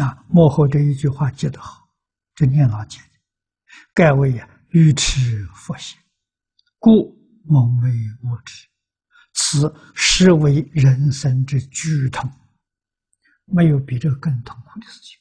[0.00, 1.88] 啊幕后这一句话记得好，
[2.34, 3.20] 这念老记的，
[3.92, 5.98] 盖为呀愚痴佛心，
[6.78, 7.14] 故
[7.44, 7.92] 蒙为
[8.22, 8.66] 无知，
[9.34, 12.30] 此实为人生之剧痛，
[13.44, 15.18] 没有比这个更痛苦的事情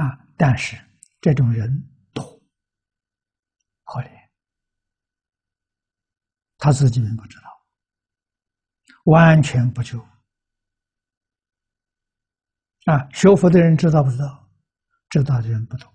[0.00, 0.26] 啊！
[0.36, 0.76] 但是
[1.20, 1.70] 这种人
[2.14, 2.24] 多，
[3.84, 4.30] 可怜，
[6.56, 7.44] 他自己不知道，
[9.04, 10.02] 完全不求。
[12.84, 14.50] 啊，学佛的人知道不知道？
[15.08, 15.92] 知道的人不懂。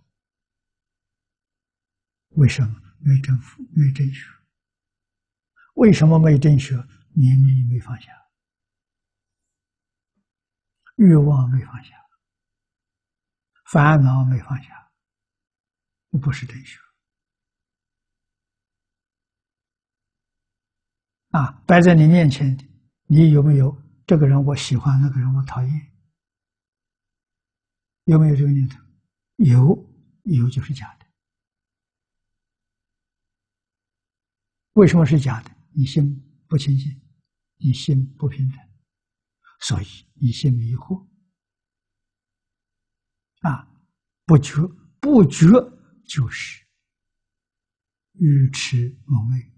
[2.30, 4.26] 为什么没正佛，没正学？
[5.76, 6.76] 为什么没正学？
[7.14, 8.12] 年龄没放下，
[10.96, 11.96] 欲望没放下，
[13.66, 14.92] 烦恼没放下，
[16.22, 16.80] 不是正学。
[21.32, 22.58] 啊，摆在你面前，
[23.08, 25.89] 你有没有这个人我喜欢，那个人我讨厌？
[28.10, 28.80] 有没有这个念头？
[29.36, 29.94] 有，
[30.24, 31.06] 有就是假的。
[34.74, 35.52] 为什么是假的？
[35.74, 37.00] 你心不清净，
[37.58, 38.58] 你心不平等，
[39.60, 41.08] 所以你心迷惑。
[43.42, 43.72] 啊，
[44.26, 44.68] 不觉，
[45.00, 45.46] 不觉
[46.08, 46.66] 就是
[48.14, 49.54] 愚痴蒙昧。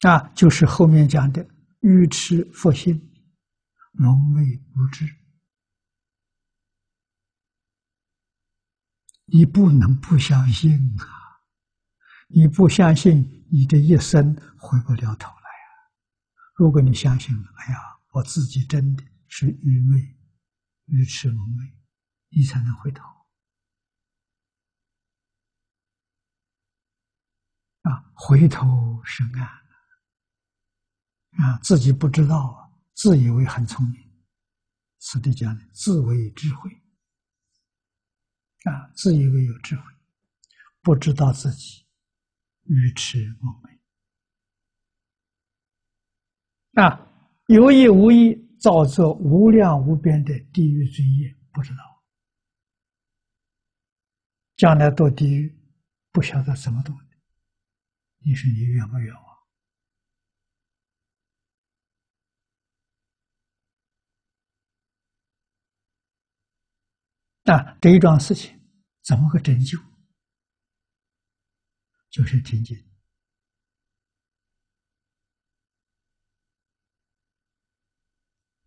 [0.00, 1.46] 啊，就是后面讲的。
[1.86, 3.00] 愚痴佛心，
[3.92, 4.42] 蒙昧
[4.74, 5.06] 无知，
[9.26, 11.06] 你不能不相信啊！
[12.26, 15.70] 你不相信，你这一生回不了头来啊。
[16.56, 17.78] 如果你相信了，哎呀，
[18.10, 20.18] 我自己真的是愚昧、
[20.86, 21.72] 愚痴蒙昧，
[22.30, 23.04] 你才能回头
[27.82, 28.10] 啊！
[28.12, 29.65] 回头是岸。
[31.38, 34.10] 啊，自己不知道啊，自以为很聪明，
[34.98, 36.70] 此地讲的自为智慧。
[38.64, 39.82] 啊，自以为有智慧，
[40.82, 41.86] 不知道自己
[42.64, 43.78] 愚痴蒙昧。
[46.82, 47.08] 啊，
[47.46, 52.02] 有意无意造作无量无边的地狱罪业，不知道，
[54.56, 55.56] 将来堕地狱，
[56.10, 57.16] 不晓得怎么堕的，
[58.18, 59.35] 你说你冤不冤枉？
[67.46, 68.60] 那这一桩事情
[69.04, 69.78] 怎么个拯救？
[72.10, 72.76] 就是听经、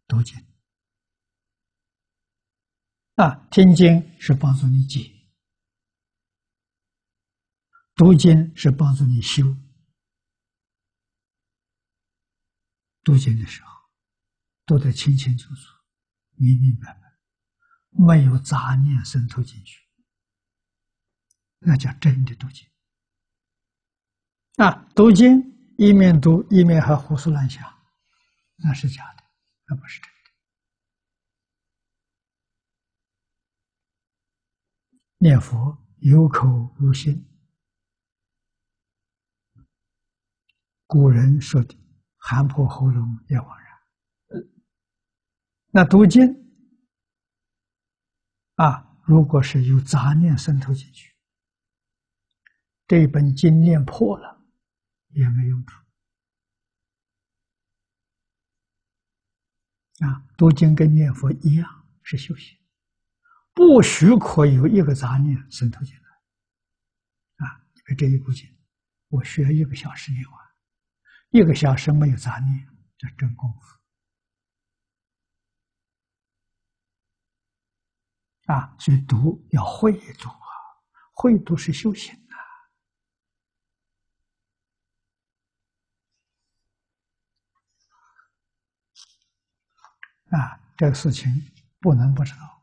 [0.07, 0.38] 读经。
[3.16, 5.11] 啊，听经是帮助你解，
[7.96, 9.44] 读经是帮助你修。
[13.03, 13.69] 读经的时候，
[14.66, 15.61] 读得清清楚楚、
[16.35, 17.09] 明明白白。
[17.91, 19.81] 没有杂念渗透进去，
[21.59, 22.67] 那叫真的读经。
[24.55, 25.41] 啊，读经
[25.77, 27.63] 一面读一面还胡思乱想，
[28.57, 29.23] 那是假的，
[29.66, 30.16] 那不是真的。
[35.17, 36.47] 念佛有口
[36.79, 37.25] 无心，
[40.88, 41.75] 古人说的
[42.17, 43.67] “喊破喉咙也枉然”。
[45.72, 46.48] 那读经。
[48.59, 51.16] 啊，如果是有杂念渗透进去，
[52.88, 54.44] 这一本经念破了，
[55.12, 55.81] 也没用处。
[60.00, 62.59] 啊，读经跟念佛一样是修行，
[63.53, 67.47] 不许可有一个杂念渗透进来。
[67.47, 67.64] 啊，
[67.97, 68.46] 这一部经，
[69.08, 70.38] 我学一个小时念完，
[71.30, 73.78] 一个小时没有杂念，这真功夫。
[78.49, 80.35] 啊，所以读要会读啊，
[81.13, 82.16] 会读是修行
[90.31, 90.35] 啊。
[90.35, 91.31] 啊，这个事情
[91.79, 92.59] 不能不知道。